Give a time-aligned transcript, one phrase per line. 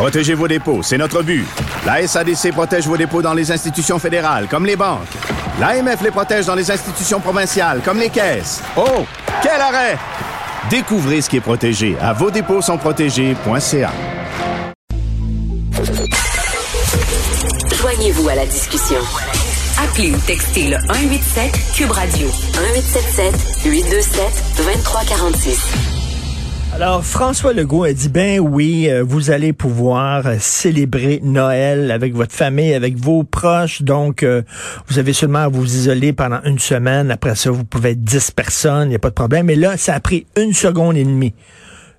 [0.00, 1.44] Protégez vos dépôts, c'est notre but.
[1.84, 5.06] La SADC protège vos dépôts dans les institutions fédérales, comme les banques.
[5.60, 8.62] L'AMF les protège dans les institutions provinciales, comme les caisses.
[8.78, 9.04] Oh,
[9.42, 9.98] quel arrêt!
[10.70, 12.78] Découvrez ce qui est protégé à vos dépôts sont.
[17.78, 19.00] Joignez-vous à la discussion.
[19.84, 23.34] Appelez ou textez le 187 Cube Radio 1877
[23.66, 25.99] 827 2346.
[26.72, 32.14] Alors, François Legault a dit, ben oui, euh, vous allez pouvoir euh, célébrer Noël avec
[32.14, 33.82] votre famille, avec vos proches.
[33.82, 34.42] Donc, euh,
[34.86, 37.10] vous avez seulement à vous isoler pendant une semaine.
[37.10, 39.46] Après ça, vous pouvez être 10 personnes, il n'y a pas de problème.
[39.46, 41.34] Mais là, ça a pris une seconde et demie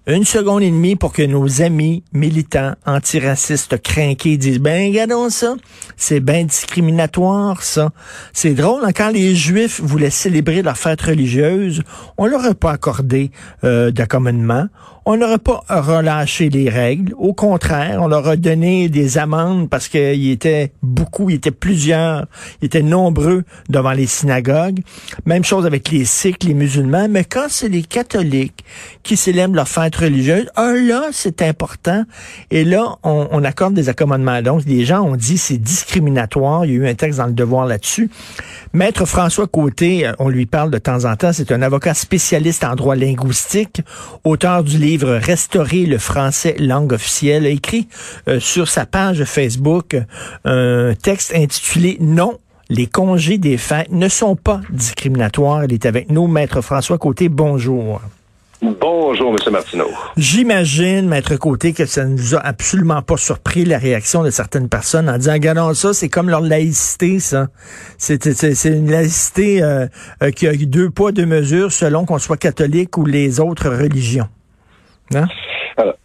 [0.08, 5.56] une seconde et demie pour que nos amis militants antiracistes crainqués disent ben regardons ça,
[6.02, 7.92] c'est bien discriminatoire ça.
[8.34, 11.84] C'est drôle hein, quand les Juifs voulaient célébrer leur fête religieuse,
[12.18, 13.30] on leur a pas accordé
[13.64, 14.66] euh, d'accommodement,
[15.06, 17.14] on n'aurait pas relâché les règles.
[17.18, 22.28] Au contraire, on leur a donné des amendes parce qu'il était beaucoup, il était plusieurs,
[22.62, 24.80] il était nombreux devant les synagogues.
[25.26, 27.08] Même chose avec les Sikhs, les musulmans.
[27.10, 28.64] Mais quand c'est les catholiques
[29.02, 32.06] qui célèbrent leur fête religieuse, ah là, c'est important.
[32.52, 34.42] Et là, on, on accorde des accommodements.
[34.44, 35.91] Donc, les gens ont dit c'est discriminatoire.
[35.96, 38.10] Il y a eu un texte dans le devoir là-dessus.
[38.74, 41.34] Maître François Côté, euh, on lui parle de temps en temps.
[41.34, 43.82] C'est un avocat spécialiste en droit linguistique,
[44.24, 47.88] auteur du livre Restaurer le français langue officielle, a écrit
[48.28, 49.98] euh, sur sa page Facebook
[50.46, 52.38] un texte intitulé Non,
[52.70, 55.66] les congés des fêtes ne sont pas discriminatoires.
[55.66, 57.28] Il est avec nous, Maître François Côté.
[57.28, 58.02] Bonjour.
[58.62, 59.54] Bonjour, M.
[59.54, 59.90] Martineau.
[60.18, 64.70] J'imagine, Maître Côté, que ça ne nous a absolument pas surpris la réaction de certaines
[64.70, 67.48] personnes en disant, regardons ça, c'est comme leur laïcité, ça.
[67.98, 68.24] C'est
[68.66, 69.88] une laïcité euh,
[70.22, 74.30] euh, qui a deux poids, deux mesures selon qu'on soit catholique ou les autres religions.
[75.16, 75.26] Hein?
[75.76, 75.96] Alors,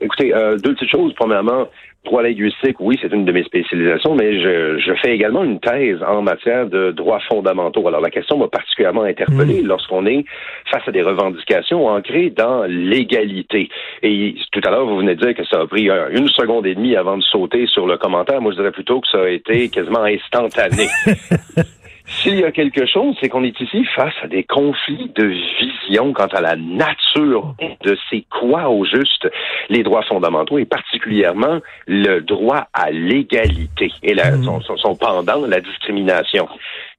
[0.00, 1.12] écoutez, euh, deux petites choses.
[1.14, 1.68] Premièrement,
[2.04, 6.02] droit linguistique, oui, c'est une de mes spécialisations, mais je, je, fais également une thèse
[6.02, 7.86] en matière de droits fondamentaux.
[7.86, 9.66] Alors, la question m'a particulièrement interpellé mm.
[9.66, 10.24] lorsqu'on est
[10.70, 13.68] face à des revendications ancrées dans l'égalité.
[14.02, 16.74] Et tout à l'heure, vous venez de dire que ça a pris une seconde et
[16.74, 18.40] demie avant de sauter sur le commentaire.
[18.40, 20.88] Moi, je dirais plutôt que ça a été quasiment instantané.
[22.06, 26.12] S'il y a quelque chose, c'est qu'on est ici face à des conflits de vision
[26.12, 29.28] quant à la nature de c'est quoi au juste
[29.68, 34.42] les droits fondamentaux et particulièrement le droit à l'égalité et mmh.
[34.44, 36.48] son, son, pendant, la discrimination.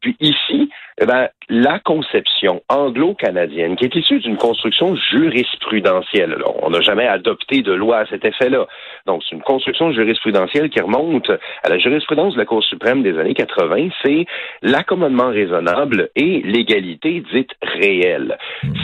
[0.03, 0.69] Puis ici,
[1.02, 7.62] eh ben, la conception anglo-canadienne, qui est issue d'une construction jurisprudentielle, on n'a jamais adopté
[7.62, 8.68] de loi à cet effet-là.
[9.06, 11.30] Donc, c'est une construction jurisprudentielle qui remonte
[11.64, 14.25] à la jurisprudence de la Cour suprême des années 80, c'est
[14.62, 18.38] l'accommodement raisonnable et l'égalité dite réelle.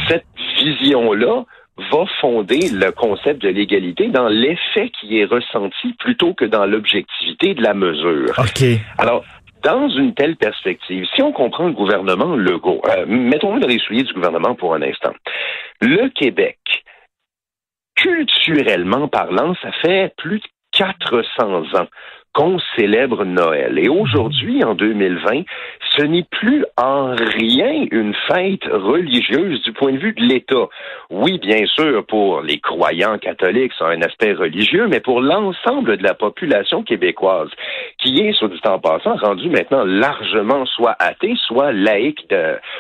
[0.08, 0.26] Cette
[0.58, 1.44] vision-là,
[1.92, 7.54] va fonder le concept de l'égalité dans l'effet qui est ressenti plutôt que dans l'objectivité
[7.54, 8.34] de la mesure.
[8.38, 8.64] OK.
[8.98, 9.24] Alors,
[9.64, 14.04] dans une telle perspective, si on comprend le gouvernement Legault, euh, mettons-nous dans les souliers
[14.04, 15.14] du gouvernement pour un instant.
[15.82, 16.60] Le Québec,
[17.96, 21.88] culturellement parlant, ça fait plus de 400 ans
[22.34, 23.80] qu'on célèbre Noël.
[23.80, 25.44] Et aujourd'hui, en 2020,
[25.98, 30.68] ce n'est plus en rien une fête religieuse du point de vue de l'État.
[31.10, 36.04] Oui, bien sûr, pour les croyants catholiques, c'est un aspect religieux, mais pour l'ensemble de
[36.04, 37.50] la population québécoise,
[37.98, 42.28] qui est, sur du temps passant, rendue maintenant largement soit athée, soit laïque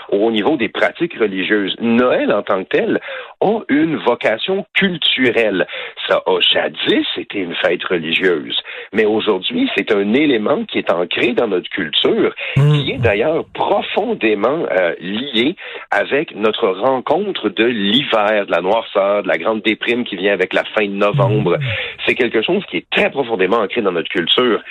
[0.09, 1.75] au niveau des pratiques religieuses.
[1.79, 3.01] Noël, en tant que tel,
[3.41, 5.67] a une vocation culturelle.
[6.07, 8.57] Ça a jadis été une fête religieuse,
[8.93, 9.38] mais aujourd'hui,
[9.75, 12.73] c'est un élément qui est ancré dans notre culture, hmm.
[12.73, 15.55] qui est d'ailleurs profondément euh, lié
[15.91, 20.53] avec notre rencontre de l'hiver, de la noirceur, de la grande déprime qui vient avec
[20.53, 21.57] la fin de novembre.
[21.57, 21.63] Hmm.
[22.05, 24.61] C'est quelque chose qui est très profondément ancré dans notre culture.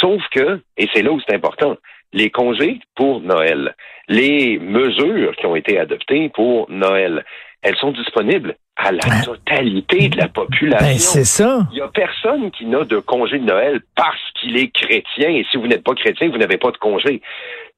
[0.00, 1.76] Sauf que, et c'est là où c'est important,
[2.12, 3.74] les congés pour Noël,
[4.08, 7.24] les mesures qui ont été adoptées pour Noël,
[7.62, 10.86] elles sont disponibles à la ben, totalité de la population.
[10.86, 11.66] Ben, c'est ça.
[11.70, 15.30] Il n'y a personne qui n'a de congé de Noël parce qu'il est chrétien.
[15.30, 17.22] Et si vous n'êtes pas chrétien, vous n'avez pas de congé.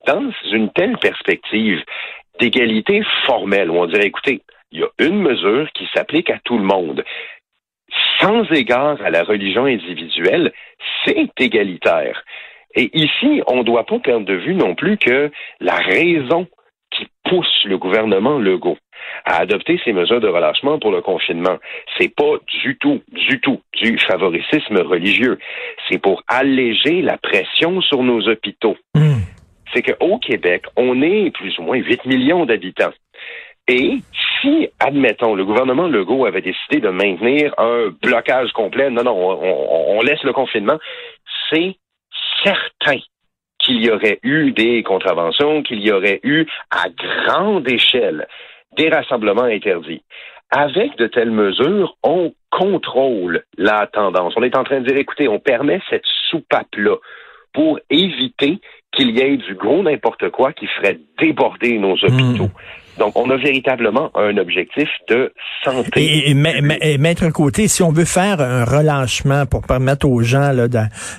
[0.06, 1.82] Dans une telle perspective
[2.40, 6.58] d'égalité formelle, où on dirait, écoutez, il y a une mesure qui s'applique à tout
[6.58, 7.04] le monde.
[8.20, 10.52] Sans égard à la religion individuelle,
[11.04, 12.22] c'est égalitaire.
[12.74, 16.46] Et ici, on ne doit pas perdre de vue non plus que la raison
[16.96, 18.78] qui pousse le gouvernement Legault
[19.24, 21.56] à adopter ces mesures de relâchement pour le confinement.
[21.98, 25.38] C'est pas du tout, du tout du favoricisme religieux.
[25.88, 28.76] C'est pour alléger la pression sur nos hôpitaux.
[28.94, 29.20] Hmm.
[29.74, 32.92] C'est qu'au Québec, on est plus ou moins 8 millions d'habitants.
[33.68, 33.96] Et
[34.40, 39.98] si, admettons, le gouvernement Legault avait décidé de maintenir un blocage complet, non, non, on,
[39.98, 40.78] on laisse le confinement,
[41.50, 41.76] c'est
[42.44, 42.98] certain
[43.66, 48.26] qu'il y aurait eu des contraventions, qu'il y aurait eu à grande échelle
[48.78, 50.02] des rassemblements interdits.
[50.50, 54.34] Avec de telles mesures, on contrôle la tendance.
[54.36, 56.96] On est en train de dire, écoutez, on permet cette soupape-là
[57.52, 58.60] pour éviter
[58.92, 62.44] qu'il y ait du gros n'importe quoi qui ferait déborder nos hôpitaux.
[62.44, 62.85] Hmm.
[62.98, 65.32] Donc, on a véritablement un objectif de
[65.64, 66.30] santé.
[66.30, 70.52] Et, et, mettre un côté, si on veut faire un relâchement pour permettre aux gens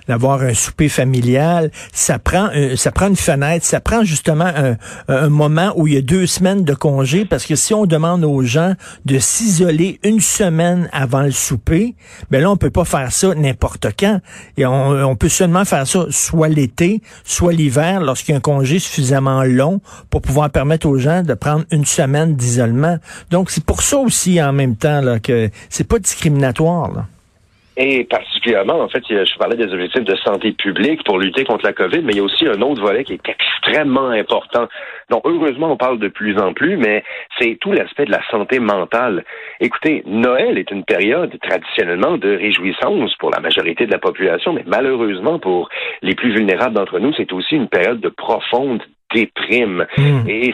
[0.08, 4.76] d'avoir un souper familial, ça prend, ça prend une fenêtre, ça prend justement un,
[5.08, 8.24] un, moment où il y a deux semaines de congé, parce que si on demande
[8.24, 8.74] aux gens
[9.06, 11.96] de s'isoler une semaine avant le souper,
[12.32, 14.20] ben là, on peut pas faire ça n'importe quand.
[14.58, 18.42] Et on, on peut seulement faire ça soit l'été, soit l'hiver, lorsqu'il y a un
[18.42, 22.98] congé suffisamment long pour pouvoir permettre aux gens de prendre une semaine d'isolement.
[23.32, 26.92] Donc, c'est pour ça aussi, en même temps, là, que c'est pas discriminatoire.
[26.94, 27.06] Là.
[27.80, 31.74] Et particulièrement, en fait, je parlais des objectifs de santé publique pour lutter contre la
[31.74, 34.68] COVID, mais il y a aussi un autre volet qui est extrêmement important.
[35.12, 37.04] Donc, heureusement, on parle de plus en plus, mais
[37.40, 39.24] c'est tout l'aspect de la santé mentale.
[39.60, 44.64] Écoutez, Noël est une période traditionnellement de réjouissance pour la majorité de la population, mais
[44.66, 45.70] malheureusement pour
[46.02, 48.82] les plus vulnérables d'entre nous, c'est aussi une période de profonde
[49.14, 49.86] déprime.
[49.98, 50.28] Hmm.
[50.28, 50.54] Et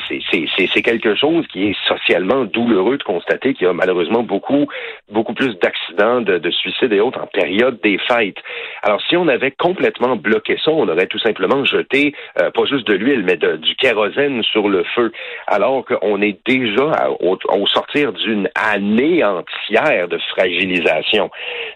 [0.58, 4.68] c'est quelque chose qui est socialement douloureux de constater qu'il y a malheureusement beaucoup,
[5.12, 8.38] beaucoup plus d'accidents, de, de, suicides et autres en période des fêtes.
[8.84, 12.88] Alors, si on avait complètement bloqué ça, on aurait tout simplement jeté euh, pas juste
[12.88, 15.12] de l'huile, mais de, du kérosène sur le feu,
[15.48, 21.30] alors qu'on est déjà au, au sortir d'une année entière de fragilisation.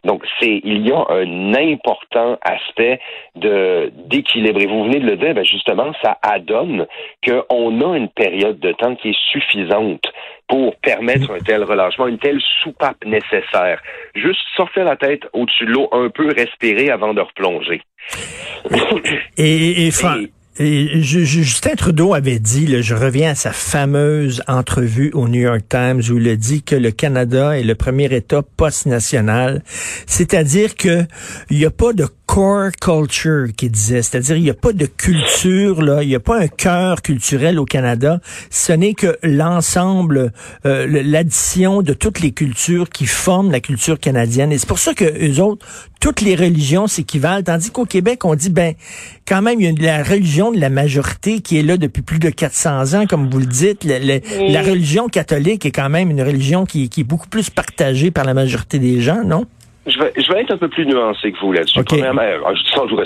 [0.04, 3.00] Donc, c'est il y a un important aspect
[3.36, 4.60] de d'équilibre.
[4.62, 6.67] Et vous venez de le dire, ben justement, ça adonne
[7.25, 10.04] qu'on a une période de temps qui est suffisante
[10.48, 13.81] pour permettre un tel relâchement, une telle soupape nécessaire.
[14.16, 17.81] Juste sortir la tête au-dessus de l'eau, un peu respirer avant de replonger.
[19.38, 19.92] et, et, et
[20.59, 26.18] Justin Trudeau avait dit, je reviens à sa fameuse entrevue au New York Times où
[26.18, 29.62] il a dit que le Canada est le premier État post-national,
[30.07, 31.06] c'est-à-dire que
[31.51, 34.86] il n'y a pas de core culture qui disait, c'est-à-dire il n'y a pas de
[34.86, 38.19] culture là, il n'y a pas un cœur culturel au Canada.
[38.50, 40.33] Ce n'est que l'ensemble,
[40.65, 44.51] euh, l'addition de toutes les cultures qui forment la culture canadienne.
[44.51, 45.65] Et c'est pour ça que eux autres,
[46.00, 48.74] toutes les religions s'équivalent, tandis qu'au Québec on dit ben
[49.28, 52.20] quand même il y a la religion de la majorité qui est là depuis plus
[52.20, 53.84] de 400 ans, comme vous le dites.
[53.84, 58.26] La religion catholique est quand même une religion qui, qui est beaucoup plus partagée par
[58.26, 59.46] la majorité des gens, non?
[59.88, 61.84] Je vais, je vais être un peu plus nuancé que vous là-dessus.
[61.84, 63.01] Premièrement, ah, je dis ça, je vous.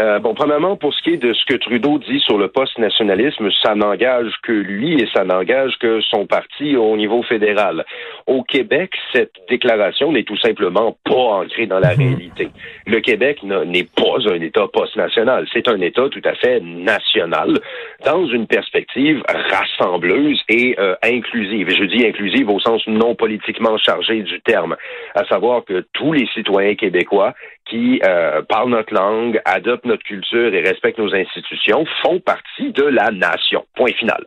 [0.00, 3.48] Euh, bon, premièrement, pour ce qui est de ce que Trudeau dit sur le post-nationalisme,
[3.62, 7.84] ça n'engage que lui et ça n'engage que son parti au niveau fédéral.
[8.26, 12.08] Au Québec, cette déclaration n'est tout simplement pas ancrée dans la mhm.
[12.08, 12.50] réalité.
[12.86, 15.46] Le Québec n'est pas un État post-national.
[15.52, 17.58] C'est un État tout à fait national
[18.04, 21.70] dans une perspective rassembleuse et euh, inclusive.
[21.70, 24.76] Et je dis inclusive au sens non politiquement chargé du terme,
[25.14, 27.34] à savoir que tous les citoyens québécois
[27.68, 32.84] qui euh, parlent notre langue, adoptent notre culture et respectent nos institutions font partie de
[32.84, 33.64] la nation.
[33.76, 34.24] Point final.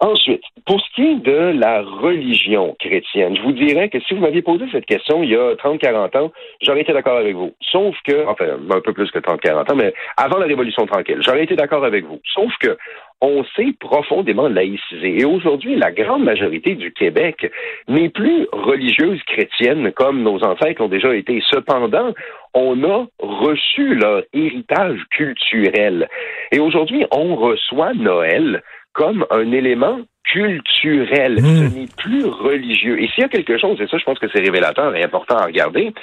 [0.00, 4.20] Ensuite, pour ce qui est de la religion chrétienne, je vous dirais que si vous
[4.20, 7.52] m'aviez posé cette question il y a 30-40 ans, j'aurais été d'accord avec vous.
[7.72, 11.42] Sauf que, enfin, un peu plus que 30-40 ans, mais avant la Révolution tranquille, j'aurais
[11.42, 12.20] été d'accord avec vous.
[12.32, 12.78] Sauf que
[13.20, 15.20] on s'est profondément laïcisé.
[15.20, 17.50] Et aujourd'hui, la grande majorité du Québec
[17.88, 21.42] n'est plus religieuse chrétienne comme nos ancêtres ont déjà été.
[21.50, 22.14] Cependant,
[22.54, 26.08] on a reçu leur héritage culturel.
[26.52, 28.62] Et aujourd'hui, on reçoit Noël
[28.98, 31.34] comme un élément culturel.
[31.40, 31.70] Hmm.
[31.70, 33.00] Ce n'est plus religieux.
[33.00, 35.36] Et s'il y a quelque chose, et ça, je pense que c'est révélateur et important
[35.36, 35.94] à regarder,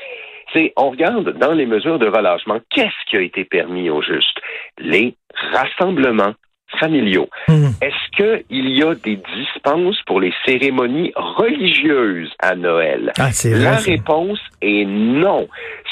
[0.53, 4.39] c'est on regarde dans les mesures de relâchement, qu'est-ce qui a été permis au juste?
[4.79, 5.15] Les
[5.51, 6.35] rassemblements
[6.79, 7.29] familiaux.
[7.48, 7.70] Hmm.
[7.82, 13.12] Est-ce qu'il y a des dispenses pour les cérémonies religieuses à Noël?
[13.20, 15.48] Ah, La réponse est non.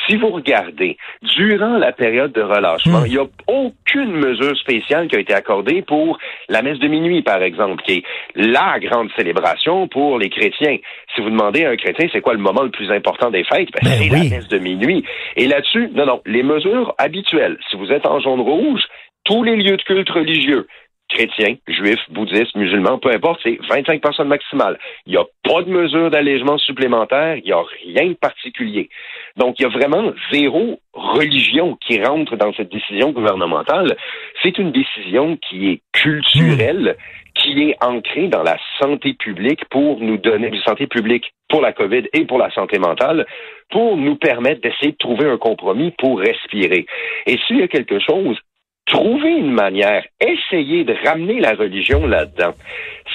[0.08, 3.06] Si vous regardez, durant la période de relâchement, hmm.
[3.08, 6.18] il n'y a aucune mesure spéciale qui a été accordée pour
[6.50, 8.04] la messe de minuit, par exemple, qui est
[8.36, 10.78] la grande célébration pour les chrétiens.
[11.16, 13.70] Si vous demandez à un chrétien c'est quoi le moment le plus important des fêtes,
[13.72, 15.04] ben, ben c'est la messe de minuit.
[15.36, 17.58] Et là-dessus, non, non, les mesures habituelles.
[17.70, 18.82] Si vous êtes en jaune-rouge,
[19.25, 20.68] tous les lieux de culte religieux,
[21.10, 24.80] chrétiens, juifs, bouddhistes, musulmans, peu importe, c'est 25 personnes maximales.
[25.06, 28.89] Il n'y a pas de mesure d'allègement supplémentaire, il n'y a rien de particulier.
[29.38, 33.96] Donc, il y a vraiment zéro religion qui rentre dans cette décision gouvernementale.
[34.42, 36.98] C'est une décision qui est culturelle,
[37.36, 41.74] qui est ancré dans la santé publique pour nous donner, la santé publique pour la
[41.74, 43.25] COVID et pour la santé mentale,
[43.70, 46.86] pour nous permettre d'essayer de trouver un compromis pour respirer.
[47.27, 48.38] Et s'il y a quelque chose,
[48.86, 52.54] trouver une manière, essayer de ramener la religion là-dedans,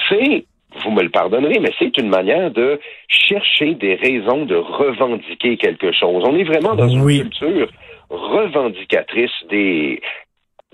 [0.07, 0.45] c'est
[0.83, 5.91] vous me le pardonnerez, mais c'est une manière de chercher des raisons de revendiquer quelque
[5.91, 6.23] chose.
[6.25, 7.69] On est vraiment dans une culture
[8.09, 10.01] revendicatrice des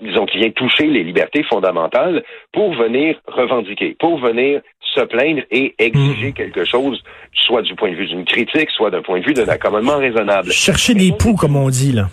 [0.02, 2.22] disons, qui vient toucher les libertés fondamentales
[2.52, 4.60] pour venir revendiquer, pour venir
[4.94, 6.34] se plaindre et exiger hmm.
[6.34, 9.48] quelque chose, soit du point de vue d'une critique, soit d'un point de vue d'un
[9.48, 10.50] accommodement raisonnable.
[10.50, 12.08] Chercher des poux, comme on dit, là.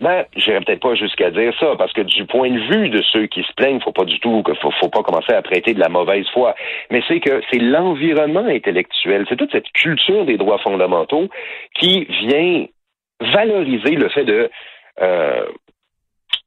[0.00, 3.26] Ben, j'irais peut-être pas jusqu'à dire ça, parce que du point de vue de ceux
[3.26, 5.88] qui se plaignent, faut pas du tout, faut, faut pas commencer à prêter de la
[5.88, 6.54] mauvaise foi.
[6.90, 11.28] Mais c'est que c'est l'environnement intellectuel, c'est toute cette culture des droits fondamentaux
[11.74, 12.66] qui vient
[13.20, 14.50] valoriser le fait de
[15.00, 15.46] euh,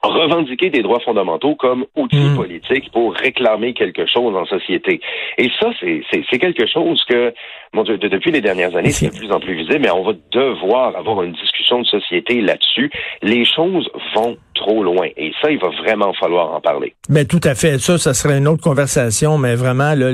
[0.10, 2.36] revendiquer des droits fondamentaux comme outil hmm.
[2.36, 5.00] politique pour réclamer quelque chose en société.
[5.38, 7.34] Et ça, c'est quelque chose que,
[7.74, 10.14] mon Dieu, depuis les dernières années, c'est de plus en plus visible, mais on va
[10.32, 12.90] devoir avoir une discussion de société là-dessus.
[13.22, 15.08] Les choses vont trop loin.
[15.18, 16.94] Et ça, il va vraiment falloir en parler.
[17.10, 17.80] Mais tout à fait.
[17.80, 20.12] Ça, ça serait une autre conversation, mais vraiment, le,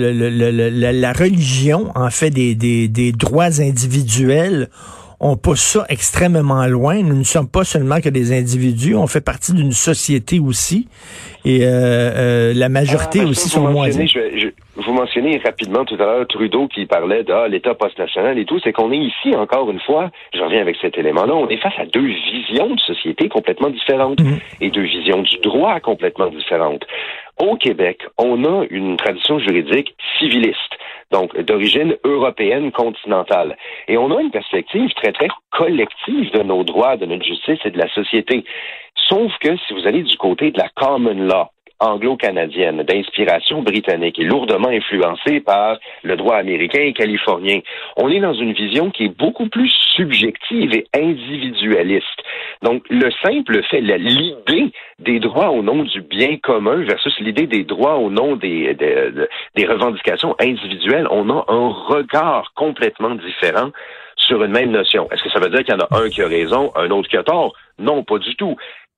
[0.91, 4.67] la religion, en fait, des, des, des droits individuels,
[5.19, 7.01] on pousse ça extrêmement loin.
[7.01, 10.87] Nous ne sommes pas seulement que des individus, on fait partie d'une société aussi.
[11.45, 13.89] Et euh, euh, la majorité ah, aussi sont moins.
[13.89, 18.59] vous mentionnez rapidement tout à l'heure Trudeau qui parlait de ah, l'État post-national et tout.
[18.63, 21.77] C'est qu'on est ici, encore une fois, je reviens avec cet élément-là, on est face
[21.77, 24.39] à deux visions de société complètement différentes mm-hmm.
[24.61, 26.85] et deux visions du droit complètement différentes.
[27.39, 30.77] Au Québec, on a une tradition juridique civiliste
[31.11, 33.57] donc d'origine européenne continentale.
[33.87, 37.71] Et on a une perspective très, très collective de nos droits, de notre justice et
[37.71, 38.43] de la société.
[39.07, 44.23] Sauf que si vous allez du côté de la common law, anglo-canadienne d'inspiration britannique et
[44.23, 47.59] lourdement influencée par le droit américain et californien.
[47.97, 52.05] On est dans une vision qui est beaucoup plus subjective et individualiste.
[52.61, 57.63] Donc, le simple fait, l'idée des droits au nom du bien commun versus l'idée des
[57.63, 59.11] droits au nom des, des,
[59.55, 63.71] des revendications individuelles, on a un regard complètement différent
[64.15, 65.07] sur une même notion.
[65.11, 67.07] Est-ce que ça veut dire qu'il y en a un qui a raison, un autre
[67.07, 67.53] qui a tort?
[67.79, 68.57] Non, pas du tout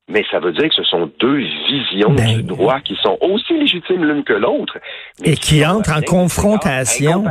[0.09, 1.37] mais ça veut dire que ce sont deux
[1.67, 4.77] visions ben du droit qui sont aussi légitimes l'une que l'autre.
[5.23, 7.25] Et qui, entrent en confrontation.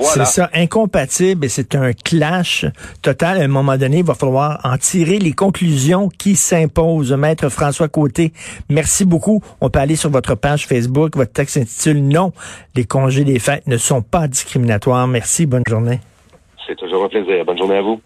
[0.00, 2.66] C'est ça, incompatible, et c'est un clash
[3.02, 3.40] total.
[3.40, 7.12] À un moment donné, il va falloir en tirer les conclusions qui s'imposent.
[7.12, 8.32] Maître François Côté,
[8.68, 9.42] merci beaucoup.
[9.62, 11.16] On peut aller sur votre page Facebook.
[11.16, 12.32] Votre texte s'intitule Non,
[12.76, 15.08] les congés des fêtes ne sont pas discriminatoires.
[15.08, 16.00] Merci, bonne journée.
[16.66, 17.44] C'est toujours un plaisir.
[17.46, 18.00] Bonne journée à vous.